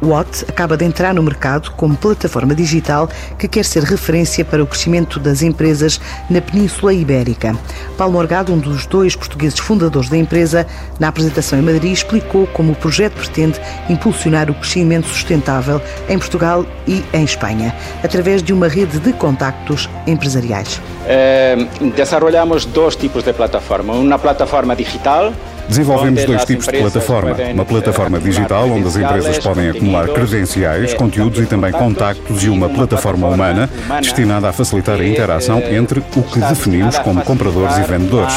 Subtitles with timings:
[0.00, 3.08] Bridgewatt acaba de entrar no mercado como plataforma digital
[3.38, 7.54] que quer ser referência para o crescimento das empresas na Península Ibérica.
[7.96, 10.66] Paulo Morgado, um dos dois portugueses fundadores da empresa,
[10.98, 16.64] na apresentação em Madrid, explicou como o projeto pretende impulsionar o crescimento sustentável em Portugal
[16.86, 20.80] e em Espanha, através de uma rede de contactos empresariais.
[21.06, 21.56] Eh,
[21.96, 23.92] desarrollamos dois tipos de plataforma.
[23.92, 25.32] Uma plataforma digital
[25.70, 27.36] Desenvolvemos dois tipos de plataforma.
[27.54, 32.68] Uma plataforma digital, onde as empresas podem acumular credenciais, conteúdos e também contactos, e uma
[32.68, 38.34] plataforma humana, destinada a facilitar a interação entre o que definimos como compradores e vendedores.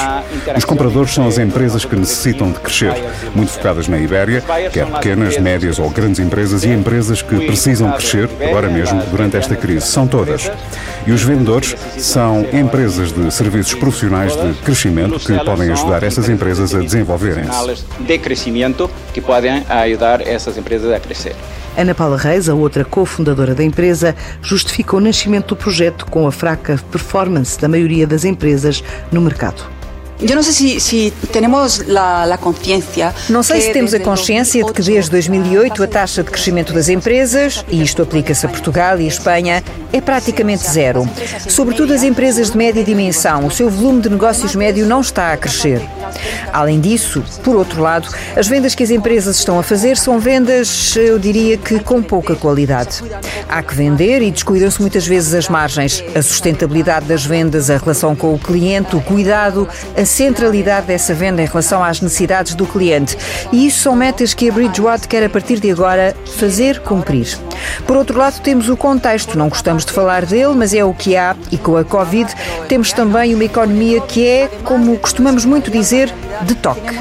[0.55, 2.93] Os compradores são as empresas que necessitam de crescer,
[3.33, 8.29] muito focadas na Ibéria, quer pequenas, médias ou grandes empresas, e empresas que precisam crescer,
[8.47, 9.87] agora mesmo, durante esta crise.
[9.87, 10.51] São todas.
[11.07, 16.75] E os vendedores são empresas de serviços profissionais de crescimento que podem ajudar essas empresas
[16.75, 17.22] a desenvolver
[17.99, 21.35] de crescimento que podem ajudar essas empresas a crescer.
[21.75, 26.31] Ana Paula Reis, a outra cofundadora da empresa, justifica o nascimento do projeto com a
[26.31, 29.63] fraca performance da maioria das empresas no mercado.
[30.21, 33.13] Eu não sei se, se temos a, consciência.
[33.29, 36.87] Não sei se temos a consciência de que desde 2008 a taxa de crescimento das
[36.89, 41.07] empresas, e isto aplica-se a Portugal e a Espanha, é praticamente zero.
[41.47, 45.37] Sobretudo as empresas de média dimensão, o seu volume de negócios médio não está a
[45.37, 45.81] crescer.
[46.51, 50.95] Além disso, por outro lado, as vendas que as empresas estão a fazer são vendas,
[50.95, 53.03] eu diria que com pouca qualidade.
[53.49, 58.15] Há que vender e descuidam-se muitas vezes as margens, a sustentabilidade das vendas, a relação
[58.15, 63.17] com o cliente, o cuidado, a centralidade dessa venda em relação às necessidades do cliente.
[63.51, 67.37] E isso são metas que a Bridgewater quer a partir de agora fazer cumprir.
[67.85, 71.15] Por outro lado, temos o contexto, não gostamos de falar dele, mas é o que
[71.15, 72.33] há e com a Covid
[72.67, 76.99] temos também uma economia que é, como costumamos muito dizer, de toque.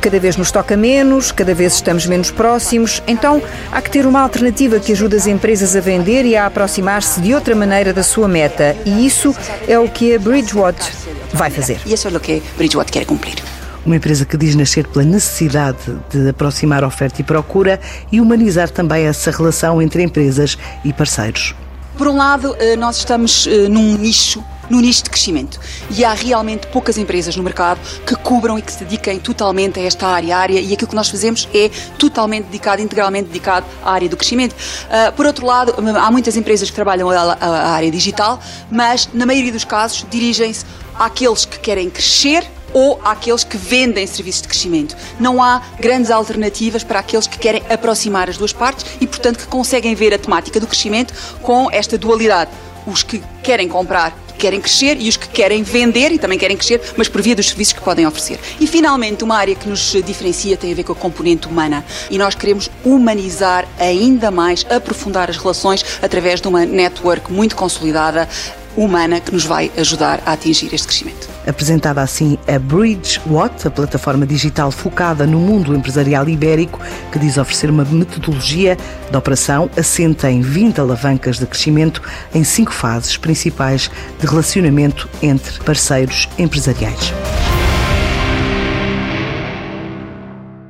[0.00, 3.40] Cada vez nos toca menos, cada vez estamos menos próximos, então
[3.70, 7.34] há que ter uma alternativa que ajude as empresas a vender e a aproximar-se de
[7.34, 9.34] outra maneira da sua meta, e isso
[9.68, 11.01] é o que a Bridgewater
[11.32, 11.80] vai fazer.
[11.86, 13.36] E isso é o que Bridgewater quer cumprir.
[13.84, 15.78] Uma empresa que diz nascer pela necessidade
[16.08, 17.80] de aproximar oferta e procura
[18.12, 21.54] e humanizar também essa relação entre empresas e parceiros.
[21.98, 25.60] Por um lado, eh, nós estamos eh, num nicho no nicho de crescimento.
[25.90, 29.82] E há realmente poucas empresas no mercado que cubram e que se dediquem totalmente a
[29.82, 34.08] esta área, área e aquilo que nós fazemos é totalmente dedicado, integralmente dedicado à área
[34.08, 34.52] do crescimento.
[34.54, 39.08] Uh, por outro lado, há muitas empresas que trabalham a, a, a área digital, mas
[39.12, 40.64] na maioria dos casos dirigem-se
[40.98, 44.96] àqueles que querem crescer ou àqueles que vendem serviços de crescimento.
[45.20, 49.46] Não há grandes alternativas para aqueles que querem aproximar as duas partes e, portanto, que
[49.46, 52.50] conseguem ver a temática do crescimento com esta dualidade.
[52.86, 56.80] Os que querem comprar querem crescer e os que querem vender e também querem crescer,
[56.96, 58.40] mas por via dos serviços que podem oferecer.
[58.58, 62.18] E finalmente, uma área que nos diferencia tem a ver com a componente humana e
[62.18, 68.28] nós queremos humanizar ainda mais, aprofundar as relações através de uma network muito consolidada
[68.76, 71.28] humana que nos vai ajudar a atingir este crescimento.
[71.46, 76.80] Apresentada assim a Bridgewatt, a plataforma digital focada no mundo empresarial ibérico,
[77.10, 78.76] que diz oferecer uma metodologia
[79.10, 82.00] de operação assenta em 20 alavancas de crescimento
[82.34, 83.90] em cinco fases principais
[84.20, 87.12] de relacionamento entre parceiros empresariais.